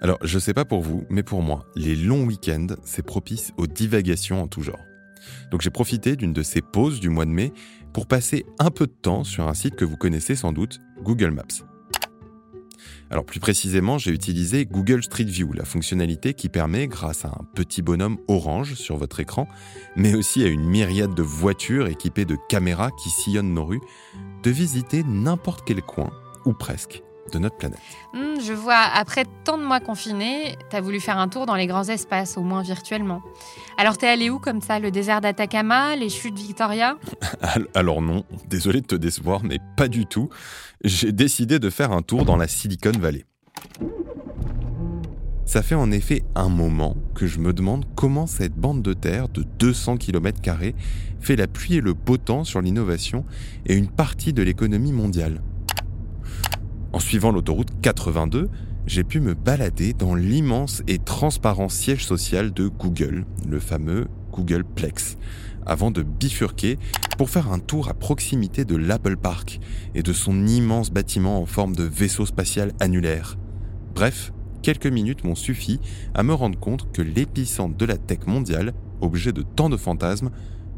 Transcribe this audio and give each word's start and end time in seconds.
Alors, 0.00 0.18
je 0.22 0.38
sais 0.38 0.54
pas 0.54 0.64
pour 0.64 0.80
vous, 0.80 1.04
mais 1.10 1.22
pour 1.22 1.42
moi, 1.42 1.66
les 1.76 1.94
longs 1.94 2.24
week-ends, 2.24 2.68
c'est 2.84 3.04
propice 3.04 3.52
aux 3.56 3.66
divagations 3.66 4.42
en 4.42 4.48
tout 4.48 4.62
genre. 4.62 4.84
Donc 5.50 5.60
j'ai 5.60 5.70
profité 5.70 6.16
d'une 6.16 6.32
de 6.32 6.42
ces 6.42 6.62
pauses 6.62 7.00
du 7.00 7.10
mois 7.10 7.26
de 7.26 7.30
mai 7.30 7.52
pour 7.92 8.06
passer 8.06 8.46
un 8.58 8.70
peu 8.70 8.86
de 8.86 8.92
temps 8.92 9.24
sur 9.24 9.48
un 9.48 9.54
site 9.54 9.76
que 9.76 9.84
vous 9.84 9.96
connaissez 9.96 10.34
sans 10.34 10.52
doute, 10.52 10.80
Google 11.02 11.30
Maps. 11.30 11.66
Alors 13.10 13.24
plus 13.24 13.40
précisément, 13.40 13.98
j'ai 13.98 14.12
utilisé 14.12 14.64
Google 14.64 15.02
Street 15.02 15.24
View, 15.24 15.52
la 15.52 15.64
fonctionnalité 15.64 16.32
qui 16.32 16.48
permet, 16.48 16.86
grâce 16.86 17.24
à 17.24 17.28
un 17.28 17.44
petit 17.54 17.82
bonhomme 17.82 18.18
orange 18.28 18.74
sur 18.74 18.96
votre 18.96 19.18
écran, 19.18 19.48
mais 19.96 20.14
aussi 20.14 20.44
à 20.44 20.46
une 20.46 20.64
myriade 20.64 21.14
de 21.14 21.22
voitures 21.22 21.88
équipées 21.88 22.24
de 22.24 22.36
caméras 22.48 22.90
qui 23.02 23.10
sillonnent 23.10 23.52
nos 23.52 23.66
rues, 23.66 23.80
de 24.44 24.50
visiter 24.50 25.02
n'importe 25.02 25.64
quel 25.66 25.82
coin, 25.82 26.12
ou 26.46 26.52
presque, 26.52 27.02
de 27.30 27.38
notre 27.38 27.56
planète. 27.56 27.80
Hmm, 28.12 28.40
je 28.40 28.52
vois, 28.52 28.78
après 28.94 29.24
tant 29.44 29.58
de 29.58 29.64
mois 29.64 29.80
confinés, 29.80 30.56
t'as 30.70 30.80
voulu 30.80 31.00
faire 31.00 31.18
un 31.18 31.28
tour 31.28 31.46
dans 31.46 31.54
les 31.54 31.66
grands 31.66 31.84
espaces, 31.84 32.36
au 32.36 32.42
moins 32.42 32.62
virtuellement. 32.62 33.22
Alors 33.78 33.98
t'es 33.98 34.08
allé 34.08 34.30
où 34.30 34.38
comme 34.38 34.60
ça 34.60 34.78
Le 34.78 34.90
désert 34.90 35.20
d'Atacama 35.20 35.96
Les 35.96 36.08
chutes 36.08 36.38
Victoria? 36.38 36.96
Alors 37.74 38.02
non, 38.02 38.24
désolé 38.48 38.80
de 38.80 38.86
te 38.86 38.94
décevoir, 38.94 39.42
mais 39.44 39.58
pas 39.76 39.88
du 39.88 40.06
tout. 40.06 40.28
J'ai 40.84 41.12
décidé 41.12 41.58
de 41.58 41.70
faire 41.70 41.92
un 41.92 42.02
tour 42.02 42.24
dans 42.24 42.36
la 42.36 42.48
Silicon 42.48 42.92
Valley. 42.98 43.24
Ça 45.50 45.62
fait 45.62 45.74
en 45.74 45.90
effet 45.90 46.22
un 46.36 46.48
moment 46.48 46.96
que 47.16 47.26
je 47.26 47.40
me 47.40 47.52
demande 47.52 47.84
comment 47.96 48.28
cette 48.28 48.54
bande 48.54 48.82
de 48.82 48.92
terre 48.92 49.28
de 49.28 49.42
200 49.58 49.96
km 49.96 50.40
fait 51.18 51.34
la 51.34 51.48
pluie 51.48 51.74
et 51.74 51.80
le 51.80 51.92
beau 51.92 52.18
temps 52.18 52.44
sur 52.44 52.60
l'innovation 52.60 53.24
et 53.66 53.74
une 53.74 53.88
partie 53.88 54.32
de 54.32 54.42
l'économie 54.42 54.92
mondiale. 54.92 55.42
En 56.92 56.98
suivant 56.98 57.30
l'autoroute 57.30 57.68
82, 57.82 58.48
j'ai 58.86 59.04
pu 59.04 59.20
me 59.20 59.34
balader 59.34 59.92
dans 59.92 60.16
l'immense 60.16 60.82
et 60.88 60.98
transparent 60.98 61.68
siège 61.68 62.04
social 62.04 62.52
de 62.52 62.66
Google, 62.66 63.26
le 63.48 63.60
fameux 63.60 64.08
Google 64.32 64.64
Plex, 64.64 65.16
avant 65.66 65.92
de 65.92 66.02
bifurquer 66.02 66.78
pour 67.16 67.30
faire 67.30 67.52
un 67.52 67.60
tour 67.60 67.88
à 67.88 67.94
proximité 67.94 68.64
de 68.64 68.74
l'Apple 68.74 69.16
Park 69.16 69.60
et 69.94 70.02
de 70.02 70.12
son 70.12 70.46
immense 70.48 70.90
bâtiment 70.90 71.40
en 71.40 71.46
forme 71.46 71.76
de 71.76 71.84
vaisseau 71.84 72.26
spatial 72.26 72.72
annulaire. 72.80 73.38
Bref, 73.94 74.32
quelques 74.62 74.86
minutes 74.86 75.22
m'ont 75.22 75.36
suffi 75.36 75.78
à 76.14 76.24
me 76.24 76.34
rendre 76.34 76.58
compte 76.58 76.90
que 76.92 77.02
l'épicentre 77.02 77.76
de 77.76 77.84
la 77.84 77.98
tech 77.98 78.26
mondiale, 78.26 78.72
objet 79.00 79.32
de 79.32 79.42
tant 79.42 79.68
de 79.68 79.76
fantasmes, 79.76 80.30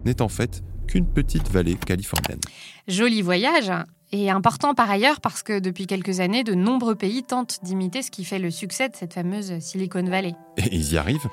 n'est 0.05 0.21
en 0.21 0.29
fait 0.29 0.63
qu'une 0.87 1.07
petite 1.07 1.49
vallée 1.49 1.77
californienne. 1.77 2.41
Joli 2.87 3.23
voyage 3.23 3.71
et 4.13 4.31
important 4.31 4.75
par 4.75 4.91
ailleurs 4.91 5.21
parce 5.21 5.43
que 5.43 5.59
depuis 5.59 5.87
quelques 5.87 6.21
années, 6.21 6.45
de 6.45 6.55
nombreux 6.55 6.95
pays 6.95 7.25
tentent 7.25 7.59
d'imiter 7.63 8.03
ce 8.03 8.11
qui 8.11 8.25
fait 8.25 8.39
le 8.39 8.51
succès 8.51 8.89
de 8.89 8.95
cette 8.95 9.15
fameuse 9.15 9.59
Silicon 9.61 10.05
Valley. 10.05 10.35
Et 10.59 10.75
ils 10.75 10.93
y 10.93 10.99
arrivent 10.99 11.29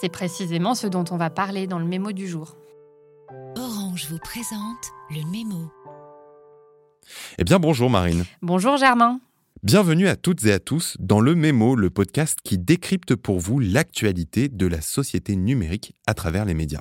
C'est 0.00 0.08
précisément 0.08 0.74
ce 0.74 0.86
dont 0.86 1.04
on 1.10 1.16
va 1.16 1.30
parler 1.30 1.66
dans 1.66 1.78
le 1.78 1.84
mémo 1.84 2.12
du 2.12 2.26
jour. 2.26 2.56
Orange 3.56 4.06
vous 4.10 4.18
présente 4.18 4.90
le 5.10 5.30
mémo. 5.30 5.70
Eh 7.38 7.44
bien 7.44 7.58
bonjour 7.58 7.90
Marine. 7.90 8.24
Bonjour 8.40 8.76
Germain. 8.76 9.20
Bienvenue 9.64 10.08
à 10.08 10.16
toutes 10.16 10.44
et 10.44 10.52
à 10.52 10.58
tous 10.58 10.96
dans 10.98 11.20
le 11.20 11.36
Mémo, 11.36 11.76
le 11.76 11.88
podcast 11.88 12.40
qui 12.42 12.58
décrypte 12.58 13.14
pour 13.14 13.38
vous 13.38 13.60
l'actualité 13.60 14.48
de 14.48 14.66
la 14.66 14.80
société 14.80 15.36
numérique 15.36 15.94
à 16.08 16.14
travers 16.14 16.44
les 16.44 16.54
médias. 16.54 16.80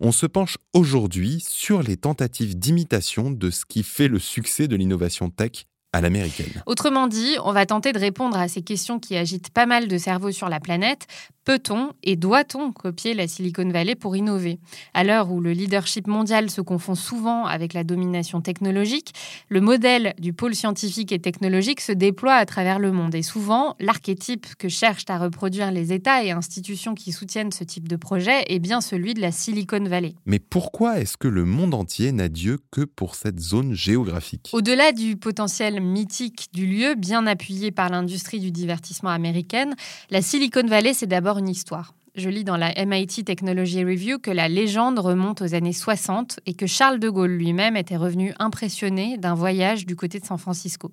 On 0.00 0.12
se 0.12 0.26
penche 0.26 0.58
aujourd'hui 0.74 1.42
sur 1.48 1.82
les 1.82 1.96
tentatives 1.96 2.58
d'imitation 2.58 3.30
de 3.30 3.48
ce 3.48 3.64
qui 3.64 3.82
fait 3.82 4.06
le 4.06 4.18
succès 4.18 4.68
de 4.68 4.76
l'innovation 4.76 5.30
tech 5.30 5.64
à 5.92 6.00
l'américaine. 6.00 6.62
Autrement 6.66 7.08
dit, 7.08 7.36
on 7.44 7.52
va 7.52 7.66
tenter 7.66 7.92
de 7.92 7.98
répondre 7.98 8.36
à 8.36 8.48
ces 8.48 8.62
questions 8.62 8.98
qui 8.98 9.16
agitent 9.16 9.50
pas 9.50 9.66
mal 9.66 9.88
de 9.88 9.98
cerveaux 9.98 10.30
sur 10.30 10.48
la 10.48 10.60
planète. 10.60 11.06
Peut-on 11.44 11.92
et 12.04 12.16
doit-on 12.16 12.70
copier 12.70 13.14
la 13.14 13.26
Silicon 13.26 13.68
Valley 13.70 13.96
pour 13.96 14.14
innover? 14.14 14.60
À 14.94 15.02
l'heure 15.02 15.32
où 15.32 15.40
le 15.40 15.52
leadership 15.52 16.06
mondial 16.06 16.48
se 16.48 16.60
confond 16.60 16.94
souvent 16.94 17.46
avec 17.46 17.72
la 17.72 17.82
domination 17.82 18.40
technologique, 18.40 19.14
le 19.48 19.60
modèle 19.60 20.14
du 20.18 20.32
pôle 20.32 20.54
scientifique 20.54 21.10
et 21.10 21.18
technologique 21.18 21.80
se 21.80 21.92
déploie 21.92 22.34
à 22.34 22.46
travers 22.46 22.78
le 22.78 22.92
monde. 22.92 23.14
Et 23.14 23.22
souvent, 23.22 23.74
l'archétype 23.80 24.54
que 24.56 24.68
cherchent 24.68 25.06
à 25.08 25.18
reproduire 25.18 25.72
les 25.72 25.92
États 25.92 26.22
et 26.22 26.30
institutions 26.30 26.94
qui 26.94 27.10
soutiennent 27.10 27.52
ce 27.52 27.64
type 27.64 27.88
de 27.88 27.96
projet 27.96 28.44
est 28.46 28.60
bien 28.60 28.80
celui 28.80 29.14
de 29.14 29.20
la 29.20 29.32
Silicon 29.32 29.82
Valley. 29.82 30.14
Mais 30.26 30.38
pourquoi 30.38 31.00
est-ce 31.00 31.16
que 31.16 31.26
le 31.26 31.46
monde 31.46 31.74
entier 31.74 32.12
n'a 32.12 32.28
Dieu 32.28 32.58
que 32.70 32.82
pour 32.82 33.16
cette 33.16 33.40
zone 33.40 33.72
géographique? 33.72 34.50
Au-delà 34.52 34.92
du 34.92 35.16
potentiel 35.16 35.79
mythique 35.80 36.48
du 36.52 36.66
lieu, 36.66 36.94
bien 36.94 37.26
appuyé 37.26 37.70
par 37.70 37.88
l'industrie 37.88 38.40
du 38.40 38.50
divertissement 38.50 39.10
américaine, 39.10 39.74
la 40.10 40.22
Silicon 40.22 40.66
Valley, 40.66 40.94
c'est 40.94 41.06
d'abord 41.06 41.38
une 41.38 41.48
histoire. 41.48 41.94
Je 42.16 42.28
lis 42.28 42.42
dans 42.42 42.56
la 42.56 42.74
MIT 42.74 43.24
Technology 43.24 43.84
Review 43.84 44.18
que 44.18 44.32
la 44.32 44.48
légende 44.48 44.98
remonte 44.98 45.42
aux 45.42 45.54
années 45.54 45.72
60 45.72 46.40
et 46.44 46.54
que 46.54 46.66
Charles 46.66 46.98
de 46.98 47.08
Gaulle 47.08 47.30
lui-même 47.30 47.76
était 47.76 47.96
revenu 47.96 48.34
impressionné 48.40 49.16
d'un 49.16 49.34
voyage 49.34 49.86
du 49.86 49.94
côté 49.94 50.18
de 50.18 50.24
San 50.24 50.36
Francisco. 50.36 50.90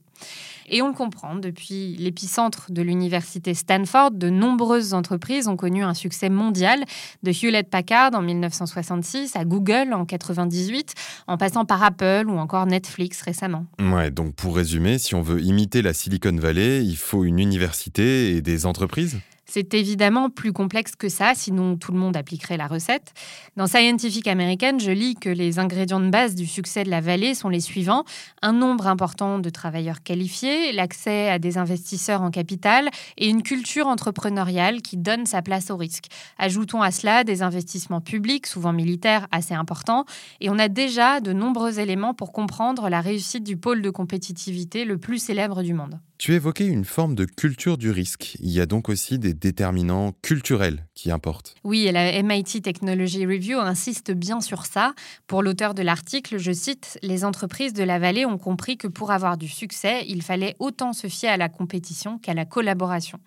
Et 0.70 0.84
on 0.84 0.94
comprend, 0.94 1.36
depuis 1.36 1.96
l'épicentre 1.98 2.72
de 2.72 2.84
l'université 2.84 3.56
Stanford, 3.56 4.12
de 4.12 4.30
nombreuses 4.30 4.94
entreprises 4.94 5.48
ont 5.48 5.58
connu 5.58 5.84
un 5.84 5.96
succès 5.96 6.30
mondial, 6.30 6.84
de 7.24 7.32
Hewlett 7.32 7.68
Packard 7.68 8.12
en 8.14 8.22
1966 8.22 9.36
à 9.36 9.44
Google 9.44 9.94
en 9.94 10.06
98, 10.06 10.94
en 11.26 11.38
passant 11.38 11.66
par 11.66 11.82
Apple 11.82 12.26
ou 12.28 12.38
encore 12.38 12.68
Netflix 12.68 13.22
récemment. 13.24 13.66
Ouais, 13.80 14.12
donc 14.12 14.36
pour 14.36 14.56
résumer, 14.56 15.00
si 15.00 15.16
on 15.16 15.22
veut 15.24 15.42
imiter 15.42 15.82
la 15.82 15.94
Silicon 15.94 16.36
Valley, 16.36 16.86
il 16.86 16.98
faut 16.98 17.24
une 17.24 17.40
université 17.40 18.36
et 18.36 18.42
des 18.44 18.68
entreprises? 18.68 19.18
C'est 19.50 19.74
évidemment 19.74 20.30
plus 20.30 20.54
complexe 20.54 20.96
que 20.96 21.10
ça, 21.10 21.34
sinon 21.34 21.78
tout 21.78 21.92
le 21.92 21.98
monde 21.98 22.18
appliquerait 22.18 22.58
la 22.58 22.68
recette. 22.68 23.14
Dans 23.56 23.66
Scientific 23.66 24.28
American, 24.28 24.78
je 24.80 24.92
lis 24.92 25.16
que 25.16 25.30
les 25.30 25.58
ingrédients 25.58 26.00
de 26.00 26.10
base 26.10 26.36
du 26.36 26.46
succès 26.46 26.84
de 26.84 26.90
la 26.90 27.02
vallée 27.02 27.34
sont 27.34 27.50
les 27.50 27.62
suivants. 27.62 28.04
Un 28.42 28.54
nombre 28.54 28.88
important 28.88 29.40
de 29.40 29.50
travailleurs 29.50 30.04
qualifiés, 30.04 30.74
l'accès 30.74 31.30
à 31.30 31.40
des 31.40 31.58
investisseurs 31.58 32.22
en 32.22 32.30
capital 32.30 32.90
et 33.18 33.30
une 33.30 33.42
culture 33.42 33.88
entrepreneuriale 33.88 34.82
qui 34.82 34.98
donne 34.98 35.26
sa 35.26 35.42
place 35.42 35.72
au 35.72 35.78
risque. 35.78 36.06
Ajoutons 36.38 36.82
à 36.82 36.92
cela 36.92 37.24
des 37.24 37.42
investissements 37.42 38.02
publics, 38.02 38.48
souvent 38.48 38.74
militaires, 38.74 39.28
assez 39.32 39.54
importants. 39.54 40.06
Et 40.42 40.50
on 40.50 40.60
a 40.60 40.68
déjà 40.68 41.22
de 41.22 41.34
nombreux 41.34 41.80
éléments 41.80 42.14
pour 42.14 42.34
comprendre 42.34 42.90
la 42.90 43.02
réussite 43.02 43.44
du 43.44 43.58
pôle 43.58 43.82
de 43.82 43.90
compétitivité 43.90 44.84
le 44.84 44.98
plus 44.98 45.20
célèbre 45.20 45.64
du 45.64 45.74
monde. 45.74 46.00
Tu 46.18 46.34
évoquais 46.34 46.66
une 46.66 46.84
forme 46.84 47.14
de 47.14 47.26
culture 47.26 47.78
du 47.78 47.92
risque. 47.92 48.38
Il 48.40 48.50
y 48.50 48.60
a 48.60 48.66
donc 48.66 48.90
aussi 48.90 49.20
des 49.20 49.36
déterminants 49.36 50.14
culturels 50.24 50.84
qui 50.96 51.12
importent. 51.12 51.54
Oui, 51.64 51.86
et 51.86 51.92
la 51.92 52.24
MIT 52.24 52.64
Technology 52.64 53.24
Review 53.24 53.60
insiste 53.60 54.12
bien 54.12 54.42
sur 54.42 54.66
ça. 54.66 54.96
Pour 55.28 55.44
l'auteur 55.44 55.76
de 55.76 55.84
l'article, 55.84 56.40
je 56.40 56.52
cite, 56.52 56.98
Les 57.04 57.24
entreprises 57.24 57.74
de 57.74 57.84
la 57.84 58.00
vallée 58.00 58.26
ont 58.26 58.40
compris 58.40 58.78
que 58.78 58.88
pour 58.88 59.12
avoir 59.12 59.38
du 59.38 59.48
succès, 59.48 60.06
il 60.08 60.24
fallait 60.24 60.56
autant 60.58 60.92
se 60.92 61.06
fier 61.06 61.30
à 61.30 61.38
la 61.38 61.50
compétition 61.50 62.18
qu'à 62.18 62.34
la 62.34 62.46
collaboration. 62.46 63.20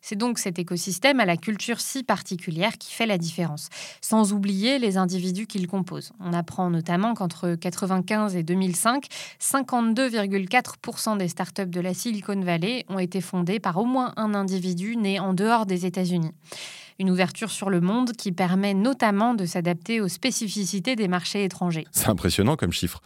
C'est 0.00 0.14
donc 0.14 0.38
cet 0.38 0.60
écosystème 0.60 1.18
à 1.18 1.24
la 1.24 1.36
culture 1.36 1.80
si 1.80 2.04
particulière 2.04 2.78
qui 2.78 2.94
fait 2.94 3.06
la 3.06 3.18
différence, 3.18 3.70
sans 4.00 4.32
oublier 4.32 4.78
les 4.78 4.98
individus 4.98 5.48
qu'il 5.48 5.66
compose. 5.66 6.12
On 6.20 6.32
apprend 6.32 6.70
notamment 6.70 7.14
qu'entre 7.14 7.46
1995 7.46 8.36
et 8.36 8.44
2005, 8.44 9.06
52,4% 9.40 11.18
des 11.18 11.26
startups 11.26 11.66
de 11.66 11.80
la 11.80 11.92
Silicon 11.92 12.35
Valley 12.44 12.84
ont 12.88 12.98
été 12.98 13.20
fondées 13.20 13.60
par 13.60 13.76
au 13.78 13.84
moins 13.84 14.12
un 14.16 14.34
individu 14.34 14.96
né 14.96 15.20
en 15.20 15.34
dehors 15.34 15.66
des 15.66 15.86
États-Unis. 15.86 16.32
Une 16.98 17.10
ouverture 17.10 17.50
sur 17.50 17.68
le 17.68 17.80
monde 17.80 18.12
qui 18.12 18.32
permet 18.32 18.74
notamment 18.74 19.34
de 19.34 19.44
s'adapter 19.44 20.00
aux 20.00 20.08
spécificités 20.08 20.96
des 20.96 21.08
marchés 21.08 21.44
étrangers. 21.44 21.86
C'est 21.90 22.08
impressionnant 22.08 22.56
comme 22.56 22.72
chiffre. 22.72 23.02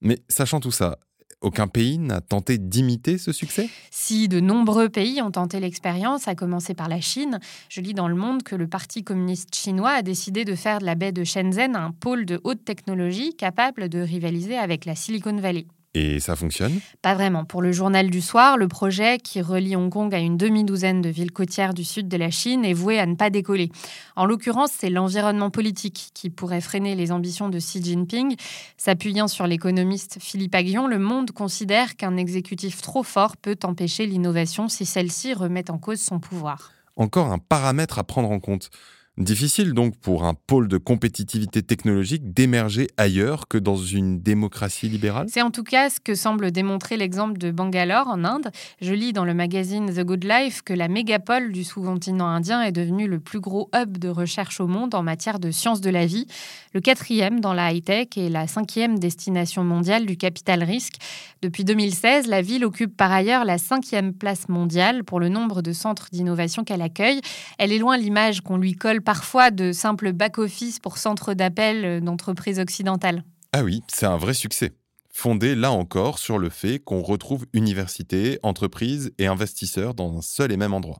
Mais 0.00 0.18
sachant 0.28 0.60
tout 0.60 0.70
ça, 0.70 0.98
aucun 1.42 1.66
pays 1.66 1.98
n'a 1.98 2.20
tenté 2.20 2.56
d'imiter 2.56 3.18
ce 3.18 3.32
succès? 3.32 3.68
Si 3.90 4.28
de 4.28 4.40
nombreux 4.40 4.88
pays 4.88 5.20
ont 5.22 5.30
tenté 5.30 5.60
l'expérience, 5.60 6.28
à 6.28 6.34
commencer 6.34 6.72
par 6.74 6.88
la 6.88 7.00
Chine, 7.00 7.40
je 7.68 7.80
lis 7.80 7.94
dans 7.94 8.08
le 8.08 8.14
monde 8.14 8.42
que 8.42 8.54
le 8.54 8.68
Parti 8.68 9.02
communiste 9.02 9.54
chinois 9.54 9.90
a 9.90 10.02
décidé 10.02 10.44
de 10.44 10.54
faire 10.54 10.78
de 10.78 10.84
la 10.84 10.94
baie 10.94 11.12
de 11.12 11.24
Shenzhen 11.24 11.74
un 11.74 11.90
pôle 11.90 12.26
de 12.26 12.40
haute 12.44 12.64
technologie 12.64 13.34
capable 13.34 13.88
de 13.88 13.98
rivaliser 13.98 14.56
avec 14.56 14.84
la 14.84 14.94
Silicon 14.94 15.36
Valley. 15.36 15.66
Et 15.94 16.20
ça 16.20 16.36
fonctionne? 16.36 16.80
Pas 17.02 17.14
vraiment. 17.14 17.44
Pour 17.44 17.60
le 17.60 17.70
journal 17.70 18.08
du 18.08 18.22
soir, 18.22 18.56
le 18.56 18.66
projet 18.66 19.18
qui 19.18 19.42
relie 19.42 19.76
Hong 19.76 19.92
Kong 19.92 20.14
à 20.14 20.18
une 20.18 20.38
demi-douzaine 20.38 21.02
de 21.02 21.10
villes 21.10 21.32
côtières 21.32 21.74
du 21.74 21.84
sud 21.84 22.08
de 22.08 22.16
la 22.16 22.30
Chine 22.30 22.64
est 22.64 22.72
voué 22.72 22.98
à 22.98 23.04
ne 23.04 23.14
pas 23.14 23.28
décoller. 23.28 23.70
En 24.16 24.24
l'occurrence, 24.24 24.70
c'est 24.72 24.88
l'environnement 24.88 25.50
politique 25.50 26.10
qui 26.14 26.30
pourrait 26.30 26.62
freiner 26.62 26.94
les 26.94 27.12
ambitions 27.12 27.50
de 27.50 27.58
Xi 27.58 27.82
Jinping. 27.84 28.36
S'appuyant 28.78 29.28
sur 29.28 29.46
l'économiste 29.46 30.16
Philippe 30.18 30.54
Aguillon, 30.54 30.86
le 30.86 30.98
monde 30.98 31.30
considère 31.32 31.96
qu'un 31.96 32.16
exécutif 32.16 32.80
trop 32.80 33.02
fort 33.02 33.36
peut 33.36 33.58
empêcher 33.62 34.06
l'innovation 34.06 34.70
si 34.70 34.86
celle-ci 34.86 35.34
remet 35.34 35.70
en 35.70 35.76
cause 35.76 36.00
son 36.00 36.20
pouvoir. 36.20 36.72
Encore 36.96 37.30
un 37.30 37.38
paramètre 37.38 37.98
à 37.98 38.04
prendre 38.04 38.30
en 38.30 38.40
compte. 38.40 38.70
Difficile 39.18 39.74
donc 39.74 39.98
pour 39.98 40.24
un 40.24 40.32
pôle 40.32 40.68
de 40.68 40.78
compétitivité 40.78 41.62
technologique 41.62 42.32
d'émerger 42.32 42.86
ailleurs 42.96 43.46
que 43.46 43.58
dans 43.58 43.76
une 43.76 44.22
démocratie 44.22 44.88
libérale? 44.88 45.26
C'est 45.28 45.42
en 45.42 45.50
tout 45.50 45.64
cas 45.64 45.90
ce 45.90 46.00
que 46.00 46.14
semble 46.14 46.50
démontrer 46.50 46.96
l'exemple 46.96 47.36
de 47.36 47.50
Bangalore 47.50 48.08
en 48.08 48.24
Inde. 48.24 48.50
Je 48.80 48.94
lis 48.94 49.12
dans 49.12 49.26
le 49.26 49.34
magazine 49.34 49.92
The 49.92 50.00
Good 50.00 50.24
Life 50.24 50.62
que 50.62 50.72
la 50.72 50.88
mégapole 50.88 51.52
du 51.52 51.62
sous-continent 51.62 52.26
indien 52.26 52.62
est 52.62 52.72
devenue 52.72 53.06
le 53.06 53.20
plus 53.20 53.40
gros 53.40 53.68
hub 53.74 53.98
de 53.98 54.08
recherche 54.08 54.60
au 54.60 54.66
monde 54.66 54.94
en 54.94 55.02
matière 55.02 55.38
de 55.38 55.50
sciences 55.50 55.82
de 55.82 55.90
la 55.90 56.06
vie, 56.06 56.26
le 56.72 56.80
quatrième 56.80 57.40
dans 57.40 57.52
la 57.52 57.70
high-tech 57.70 58.16
et 58.16 58.30
la 58.30 58.46
cinquième 58.46 58.98
destination 58.98 59.62
mondiale 59.62 60.06
du 60.06 60.16
capital 60.16 60.64
risque. 60.64 60.94
Depuis 61.42 61.64
2016, 61.64 62.28
la 62.28 62.40
ville 62.40 62.64
occupe 62.64 62.96
par 62.96 63.12
ailleurs 63.12 63.44
la 63.44 63.58
cinquième 63.58 64.14
place 64.14 64.48
mondiale 64.48 65.04
pour 65.04 65.20
le 65.20 65.28
nombre 65.28 65.60
de 65.60 65.72
centres 65.72 66.08
d'innovation 66.12 66.64
qu'elle 66.64 66.80
accueille. 66.80 67.20
Elle 67.58 67.72
est 67.72 67.78
loin 67.78 67.98
l'image 67.98 68.40
qu'on 68.40 68.56
lui 68.56 68.72
colle 68.72 69.01
parfois 69.02 69.50
de 69.50 69.72
simples 69.72 70.12
back-office 70.12 70.78
pour 70.78 70.98
centres 70.98 71.34
d'appel 71.34 72.02
d'entreprises 72.02 72.58
occidentales. 72.58 73.24
Ah 73.52 73.62
oui, 73.62 73.82
c'est 73.88 74.06
un 74.06 74.16
vrai 74.16 74.34
succès. 74.34 74.72
Fondé 75.14 75.54
là 75.54 75.70
encore 75.70 76.18
sur 76.18 76.38
le 76.38 76.48
fait 76.48 76.78
qu'on 76.78 77.02
retrouve 77.02 77.44
universités, 77.52 78.38
entreprises 78.42 79.12
et 79.18 79.26
investisseurs 79.26 79.92
dans 79.92 80.16
un 80.16 80.22
seul 80.22 80.52
et 80.52 80.56
même 80.56 80.72
endroit. 80.72 80.96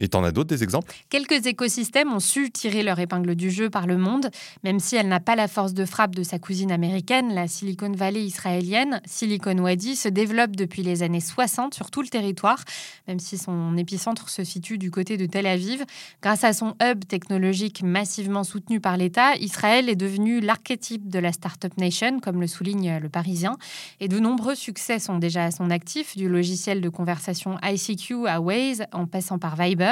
Et 0.00 0.08
t'en 0.08 0.24
as 0.24 0.32
d'autres 0.32 0.48
des 0.48 0.62
exemples? 0.62 0.92
Quelques 1.10 1.46
écosystèmes 1.46 2.12
ont 2.12 2.20
su 2.20 2.50
tirer 2.50 2.82
leur 2.82 2.98
épingle 2.98 3.34
du 3.34 3.50
jeu 3.50 3.68
par 3.68 3.86
le 3.86 3.98
monde, 3.98 4.30
même 4.64 4.80
si 4.80 4.96
elle 4.96 5.08
n'a 5.08 5.20
pas 5.20 5.36
la 5.36 5.46
force 5.46 5.74
de 5.74 5.84
frappe 5.84 6.14
de 6.14 6.22
sa 6.22 6.38
cousine 6.38 6.72
américaine, 6.72 7.34
la 7.34 7.46
Silicon 7.46 7.92
Valley 7.92 8.24
israélienne. 8.24 9.02
Silicon 9.04 9.58
Wadi 9.58 9.96
se 9.96 10.08
développe 10.08 10.56
depuis 10.56 10.82
les 10.82 11.02
années 11.02 11.20
60 11.20 11.74
sur 11.74 11.90
tout 11.90 12.00
le 12.00 12.08
territoire, 12.08 12.64
même 13.08 13.20
si 13.20 13.36
son 13.36 13.76
épicentre 13.76 14.30
se 14.30 14.42
situe 14.42 14.78
du 14.78 14.90
côté 14.90 15.18
de 15.18 15.26
Tel 15.26 15.46
Aviv. 15.46 15.84
Grâce 16.22 16.44
à 16.44 16.54
son 16.54 16.74
hub 16.82 17.04
technologique 17.04 17.82
massivement 17.82 18.44
soutenu 18.44 18.80
par 18.80 18.96
l'État, 18.96 19.36
Israël 19.36 19.90
est 19.90 19.96
devenu 19.96 20.40
l'archétype 20.40 21.10
de 21.10 21.18
la 21.18 21.32
Startup 21.32 21.76
Nation, 21.76 22.20
comme 22.20 22.40
le 22.40 22.46
souligne 22.46 22.98
le 23.02 23.10
Parisien. 23.10 23.58
Et 24.00 24.08
de 24.08 24.18
nombreux 24.18 24.54
succès 24.54 24.98
sont 24.98 25.18
déjà 25.18 25.44
à 25.44 25.50
son 25.50 25.68
actif, 25.70 26.16
du 26.16 26.28
logiciel 26.28 26.80
de 26.80 26.88
conversation 26.88 27.58
ICQ 27.62 28.26
à 28.26 28.40
Waze, 28.40 28.84
en 28.92 29.06
passant 29.06 29.38
par 29.38 29.56
Viber 29.56 29.89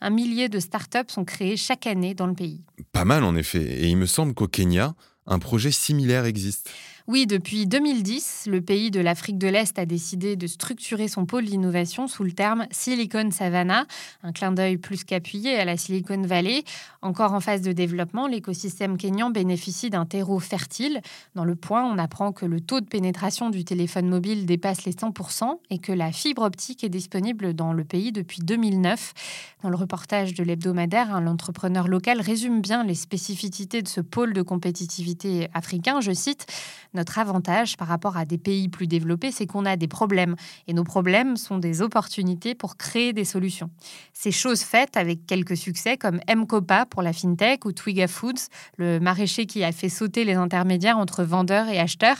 un 0.00 0.10
millier 0.10 0.48
de 0.48 0.58
startups 0.58 1.08
sont 1.08 1.24
créées 1.24 1.56
chaque 1.56 1.86
année 1.86 2.14
dans 2.14 2.26
le 2.26 2.34
pays. 2.34 2.62
Pas 2.92 3.04
mal 3.04 3.24
en 3.24 3.36
effet. 3.36 3.62
Et 3.62 3.88
il 3.88 3.96
me 3.96 4.06
semble 4.06 4.34
qu'au 4.34 4.48
Kenya, 4.48 4.94
un 5.26 5.38
projet 5.38 5.70
similaire 5.70 6.24
existe. 6.24 6.70
Oui, 7.12 7.26
depuis 7.26 7.66
2010, 7.66 8.44
le 8.46 8.60
pays 8.60 8.92
de 8.92 9.00
l'Afrique 9.00 9.36
de 9.36 9.48
l'Est 9.48 9.76
a 9.80 9.84
décidé 9.84 10.36
de 10.36 10.46
structurer 10.46 11.08
son 11.08 11.26
pôle 11.26 11.44
d'innovation 11.44 12.06
sous 12.06 12.22
le 12.22 12.30
terme 12.30 12.68
Silicon 12.70 13.32
Savannah, 13.32 13.86
un 14.22 14.30
clin 14.30 14.52
d'œil 14.52 14.76
plus 14.76 15.02
qu'appuyé 15.02 15.56
à 15.56 15.64
la 15.64 15.76
Silicon 15.76 16.22
Valley. 16.22 16.62
Encore 17.02 17.32
en 17.32 17.40
phase 17.40 17.62
de 17.62 17.72
développement, 17.72 18.28
l'écosystème 18.28 18.96
kényan 18.96 19.30
bénéficie 19.30 19.90
d'un 19.90 20.06
terreau 20.06 20.38
fertile. 20.38 21.00
Dans 21.34 21.44
le 21.44 21.56
point, 21.56 21.84
on 21.84 21.98
apprend 21.98 22.30
que 22.30 22.46
le 22.46 22.60
taux 22.60 22.80
de 22.80 22.86
pénétration 22.86 23.50
du 23.50 23.64
téléphone 23.64 24.08
mobile 24.08 24.46
dépasse 24.46 24.84
les 24.84 24.92
100% 24.92 25.58
et 25.70 25.78
que 25.80 25.90
la 25.90 26.12
fibre 26.12 26.42
optique 26.42 26.84
est 26.84 26.88
disponible 26.88 27.54
dans 27.54 27.72
le 27.72 27.82
pays 27.82 28.12
depuis 28.12 28.40
2009. 28.40 29.14
Dans 29.64 29.68
le 29.68 29.76
reportage 29.76 30.32
de 30.32 30.44
l'hebdomadaire, 30.44 31.20
l'entrepreneur 31.20 31.88
local 31.88 32.20
résume 32.20 32.60
bien 32.60 32.84
les 32.84 32.94
spécificités 32.94 33.82
de 33.82 33.88
ce 33.88 34.00
pôle 34.00 34.32
de 34.32 34.42
compétitivité 34.42 35.48
africain. 35.54 36.00
Je 36.00 36.12
cite 36.12 36.46
notre 37.00 37.18
avantage 37.18 37.78
par 37.78 37.88
rapport 37.88 38.18
à 38.18 38.26
des 38.26 38.36
pays 38.36 38.68
plus 38.68 38.86
développés, 38.86 39.32
c'est 39.32 39.46
qu'on 39.46 39.64
a 39.64 39.76
des 39.76 39.88
problèmes. 39.88 40.36
Et 40.68 40.74
nos 40.74 40.84
problèmes 40.84 41.38
sont 41.38 41.56
des 41.56 41.80
opportunités 41.80 42.54
pour 42.54 42.76
créer 42.76 43.14
des 43.14 43.24
solutions. 43.24 43.70
C'est 44.12 44.30
chose 44.30 44.60
faite 44.60 44.98
avec 44.98 45.24
quelques 45.24 45.56
succès 45.56 45.96
comme 45.96 46.20
M-Copa 46.26 46.84
pour 46.84 47.00
la 47.00 47.14
FinTech 47.14 47.64
ou 47.64 47.72
Twiga 47.72 48.06
Foods, 48.06 48.48
le 48.76 49.00
maraîcher 49.00 49.46
qui 49.46 49.64
a 49.64 49.72
fait 49.72 49.88
sauter 49.88 50.24
les 50.24 50.34
intermédiaires 50.34 50.98
entre 50.98 51.24
vendeurs 51.24 51.68
et 51.68 51.78
acheteurs. 51.78 52.16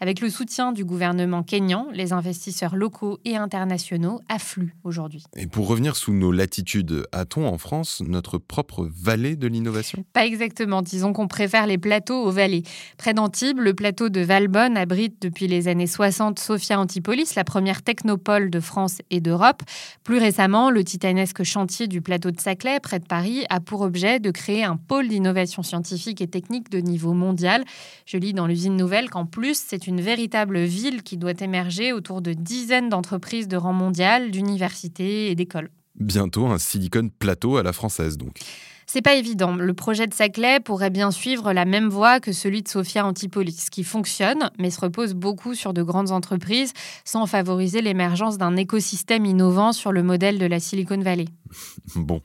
Avec 0.00 0.20
le 0.20 0.28
soutien 0.30 0.72
du 0.72 0.84
gouvernement 0.84 1.44
kényan, 1.44 1.86
les 1.92 2.12
investisseurs 2.12 2.74
locaux 2.74 3.20
et 3.24 3.36
internationaux 3.36 4.20
affluent 4.28 4.74
aujourd'hui. 4.82 5.22
Et 5.36 5.46
pour 5.46 5.68
revenir 5.68 5.94
sous 5.94 6.12
nos 6.12 6.32
latitudes, 6.32 7.06
a-t-on 7.12 7.46
en 7.46 7.56
France 7.56 8.02
notre 8.04 8.38
propre 8.38 8.88
vallée 8.92 9.36
de 9.36 9.46
l'innovation? 9.46 10.04
Pas 10.12 10.26
exactement. 10.26 10.82
Disons 10.82 11.12
qu'on 11.12 11.28
préfère 11.28 11.68
les 11.68 11.78
plateaux 11.78 12.20
aux 12.24 12.32
vallées. 12.32 12.64
Près 12.96 13.14
d'Antibes, 13.14 13.60
le 13.60 13.74
plateau 13.74 14.08
de 14.08 14.23
Valbonne 14.24 14.76
abrite 14.76 15.16
depuis 15.20 15.46
les 15.46 15.68
années 15.68 15.86
60 15.86 16.38
Sophia 16.38 16.78
Antipolis, 16.78 17.34
la 17.36 17.44
première 17.44 17.82
technopole 17.82 18.50
de 18.50 18.60
France 18.60 18.98
et 19.10 19.20
d'Europe. 19.20 19.62
Plus 20.02 20.18
récemment, 20.18 20.70
le 20.70 20.82
titanesque 20.82 21.42
chantier 21.42 21.86
du 21.86 22.00
plateau 22.00 22.30
de 22.30 22.40
Saclay, 22.40 22.80
près 22.80 22.98
de 22.98 23.06
Paris, 23.06 23.44
a 23.50 23.60
pour 23.60 23.82
objet 23.82 24.20
de 24.20 24.30
créer 24.30 24.64
un 24.64 24.76
pôle 24.76 25.08
d'innovation 25.08 25.62
scientifique 25.62 26.20
et 26.20 26.26
technique 26.26 26.70
de 26.70 26.78
niveau 26.78 27.12
mondial. 27.12 27.64
Je 28.06 28.16
lis 28.16 28.32
dans 28.32 28.46
l'usine 28.46 28.76
nouvelle 28.76 29.10
qu'en 29.10 29.26
plus, 29.26 29.56
c'est 29.56 29.86
une 29.86 30.00
véritable 30.00 30.60
ville 30.64 31.02
qui 31.02 31.16
doit 31.16 31.40
émerger 31.40 31.92
autour 31.92 32.22
de 32.22 32.32
dizaines 32.32 32.88
d'entreprises 32.88 33.48
de 33.48 33.56
rang 33.56 33.72
mondial, 33.72 34.30
d'universités 34.30 35.30
et 35.30 35.34
d'écoles. 35.34 35.70
Bientôt 35.94 36.46
un 36.46 36.58
Silicon 36.58 37.08
Plateau 37.18 37.56
à 37.56 37.62
la 37.62 37.72
française 37.72 38.18
donc. 38.18 38.38
C'est 38.86 39.02
pas 39.02 39.14
évident. 39.14 39.54
Le 39.56 39.74
projet 39.74 40.06
de 40.06 40.14
Saclay 40.14 40.60
pourrait 40.60 40.90
bien 40.90 41.10
suivre 41.10 41.52
la 41.52 41.64
même 41.64 41.88
voie 41.88 42.20
que 42.20 42.32
celui 42.32 42.62
de 42.62 42.68
Sophia 42.68 43.04
Antipolis, 43.06 43.68
qui 43.70 43.84
fonctionne, 43.84 44.50
mais 44.58 44.70
se 44.70 44.80
repose 44.80 45.14
beaucoup 45.14 45.54
sur 45.54 45.72
de 45.72 45.82
grandes 45.82 46.10
entreprises, 46.10 46.72
sans 47.04 47.26
favoriser 47.26 47.80
l'émergence 47.80 48.38
d'un 48.38 48.56
écosystème 48.56 49.24
innovant 49.24 49.72
sur 49.72 49.92
le 49.92 50.02
modèle 50.02 50.38
de 50.38 50.46
la 50.46 50.60
Silicon 50.60 51.00
Valley. 51.00 51.26
bon. 51.96 52.20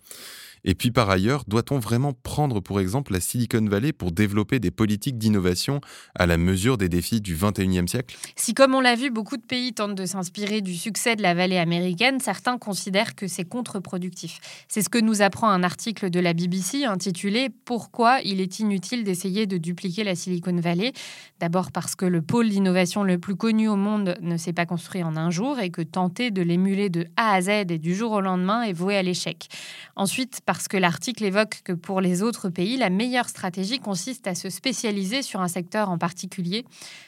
Et 0.63 0.75
puis 0.75 0.91
par 0.91 1.09
ailleurs, 1.09 1.44
doit-on 1.47 1.79
vraiment 1.79 2.13
prendre 2.13 2.59
pour 2.59 2.79
exemple 2.79 3.13
la 3.13 3.19
Silicon 3.19 3.65
Valley 3.65 3.94
pour 3.94 4.11
développer 4.11 4.59
des 4.59 4.71
politiques 4.71 5.17
d'innovation 5.17 5.81
à 6.15 6.25
la 6.25 6.38
mesure 6.38 6.77
des 6.77 6.89
défis 6.89 7.21
du 7.21 7.35
21e 7.35 7.88
siècle? 7.88 8.17
Si 8.35 8.53
comme 8.53 8.75
on 8.75 8.81
l'a 8.81 8.95
vu, 8.95 9.09
beaucoup 9.09 9.38
de 9.38 9.45
pays 9.45 9.73
tentent 9.73 9.95
de 9.95 10.06
s'inspirer 10.06 10.61
du 10.61 10.75
succès 10.75 11.15
de 11.15 11.21
la 11.21 11.33
vallée 11.33 11.57
américaine, 11.57 12.19
certains 12.19 12.57
considèrent 12.57 13.15
que 13.15 13.27
c'est 13.27 13.45
contre-productif. 13.45 14.39
C'est 14.67 14.81
ce 14.81 14.89
que 14.89 15.00
nous 15.00 15.21
apprend 15.21 15.50
un 15.50 15.63
article 15.63 16.09
de 16.09 16.19
la 16.19 16.33
BBC 16.33 16.85
intitulé 16.85 17.50
Pourquoi 17.65 18.19
il 18.23 18.41
est 18.41 18.59
inutile 18.59 19.03
d'essayer 19.03 19.47
de 19.47 19.57
dupliquer 19.57 20.03
la 20.03 20.15
Silicon 20.15 20.56
Valley? 20.56 20.94
D'abord 21.39 21.71
parce 21.71 21.95
que 21.95 22.06
le 22.06 22.21
pôle 22.21 22.50
d'innovation 22.50 23.03
le 23.03 23.17
plus 23.17 23.35
connu 23.35 23.67
au 23.67 23.75
monde 23.75 24.17
ne 24.21 24.38
s'est 24.38 24.53
pas 24.53 24.65
construit 24.65 25.03
en 25.03 25.15
un 25.15 25.31
jour 25.31 25.59
et 25.59 25.69
que 25.69 25.81
tenter 25.81 26.31
de 26.31 26.41
l'émuler 26.41 26.89
de 26.89 27.06
A 27.15 27.33
à 27.33 27.41
Z 27.41 27.50
et 27.69 27.77
du 27.77 27.95
jour 27.95 28.11
au 28.11 28.21
lendemain 28.21 28.63
est 28.63 28.73
voué 28.73 28.97
à 28.97 29.03
l'échec. 29.03 29.47
Ensuite, 29.95 30.41
parce 30.49 30.67
que 30.67 30.77
l'article 30.77 31.25
évoque 31.25 31.61
que 31.63 31.73
pour 31.73 32.01
les 32.01 32.23
autres 32.23 32.49
pays, 32.49 32.75
la 32.75 32.89
meilleure 32.89 33.29
stratégie 33.29 33.77
consiste 33.77 34.25
à 34.25 34.33
se 34.33 34.49
spécialiser 34.49 35.21
sur 35.21 35.41
un 35.41 35.47
secteur 35.47 35.91
en 35.91 35.99
particulier, 35.99 36.65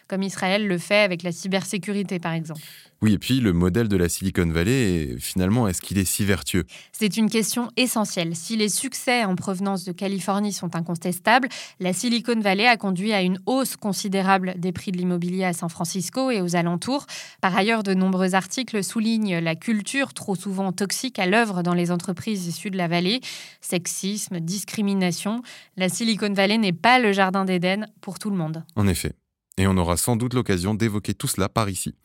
comme 0.08 0.22
Israël 0.22 0.68
le 0.68 0.78
fait 0.78 1.02
avec 1.02 1.24
la 1.24 1.32
cybersécurité 1.32 2.20
par 2.20 2.34
exemple. 2.34 2.62
Oui, 3.04 3.14
et 3.14 3.18
puis 3.18 3.40
le 3.40 3.52
modèle 3.52 3.88
de 3.88 3.98
la 3.98 4.08
Silicon 4.10 4.46
Valley, 4.46 5.16
finalement, 5.18 5.68
est-ce 5.68 5.82
qu'il 5.82 5.98
est 5.98 6.06
si 6.06 6.24
vertueux? 6.24 6.66
C'est 6.92 7.18
une 7.18 7.32
question 7.32 7.72
essentielle. 7.76 8.36
Si 8.36 8.56
les 8.56 8.70
succès 8.70 9.26
en 9.26 9.36
provenance 9.36 9.86
de 9.86 9.92
Californie 9.92 10.54
sont 10.54 10.76
incontestables, 10.76 11.50
la 11.80 11.94
Silicon 11.94 12.40
Valley 12.40 12.68
a 12.68 12.78
conduit 12.78 13.12
à 13.12 13.24
une 13.24 13.40
hausse 13.48 13.76
considérable 13.76 14.54
des 14.58 14.72
prix 14.72 14.92
de 14.92 14.98
l'immobilier 14.98 15.46
à 15.46 15.54
San 15.54 15.68
Francisco 15.68 16.30
et 16.30 16.42
aux 16.42 16.56
alentours. 16.56 17.08
Par 17.42 17.58
ailleurs, 17.58 17.82
de 17.82 17.96
nombreux 17.96 18.36
articles 18.36 18.84
soulignent 18.84 19.40
la 19.40 19.56
culture 19.56 20.14
trop 20.14 20.36
souvent 20.36 20.72
toxique 20.72 21.18
à 21.18 21.26
l'œuvre 21.26 21.64
dans 21.64 21.74
les 21.74 21.90
entreprises 21.90 22.46
issues 22.46 22.70
de 22.70 22.78
la 22.78 22.88
vallée. 22.88 23.22
Sexisme, 23.62 24.40
discrimination. 24.40 25.42
La 25.76 25.90
Silicon 25.90 26.34
Valley 26.34 26.60
n'est 26.60 26.72
pas 26.72 27.00
le 27.00 27.14
jardin 27.14 27.46
d'Éden 27.46 27.88
pour 28.00 28.20
tout 28.20 28.30
le 28.30 28.38
monde. 28.38 28.64
En 28.76 28.88
effet. 28.88 29.14
Et 29.58 29.68
on 29.68 29.78
aura 29.78 29.98
sans 29.98 30.16
doute 30.16 30.34
l'occasion 30.34 30.74
d'évoquer 30.74 31.14
tout 31.14 31.28
cela 31.28 31.50
par 31.50 31.70
ici. 31.70 31.96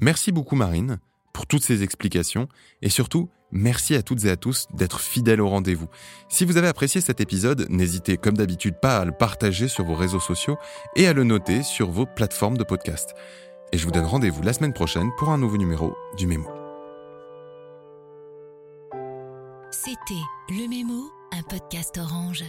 Merci 0.00 0.32
beaucoup 0.32 0.56
Marine 0.56 0.98
pour 1.32 1.46
toutes 1.46 1.64
ces 1.64 1.82
explications 1.82 2.48
et 2.80 2.88
surtout 2.88 3.28
merci 3.50 3.94
à 3.94 4.02
toutes 4.02 4.24
et 4.24 4.30
à 4.30 4.36
tous 4.36 4.66
d'être 4.72 5.00
fidèles 5.00 5.40
au 5.40 5.48
rendez-vous. 5.48 5.88
Si 6.28 6.44
vous 6.44 6.56
avez 6.56 6.68
apprécié 6.68 7.00
cet 7.00 7.20
épisode, 7.20 7.66
n'hésitez 7.68 8.16
comme 8.16 8.36
d'habitude 8.36 8.76
pas 8.80 8.98
à 8.98 9.04
le 9.04 9.12
partager 9.12 9.68
sur 9.68 9.84
vos 9.84 9.94
réseaux 9.94 10.20
sociaux 10.20 10.56
et 10.96 11.06
à 11.06 11.12
le 11.12 11.24
noter 11.24 11.62
sur 11.62 11.90
vos 11.90 12.06
plateformes 12.06 12.56
de 12.56 12.64
podcast. 12.64 13.14
Et 13.72 13.78
je 13.78 13.84
vous 13.84 13.92
donne 13.92 14.06
rendez-vous 14.06 14.42
la 14.42 14.52
semaine 14.52 14.72
prochaine 14.72 15.10
pour 15.18 15.30
un 15.30 15.38
nouveau 15.38 15.56
numéro 15.56 15.96
du 16.16 16.26
Mémo. 16.26 16.48
C'était 19.70 20.22
Le 20.50 20.68
Mémo, 20.68 21.10
un 21.32 21.42
podcast 21.42 21.98
orange. 21.98 22.44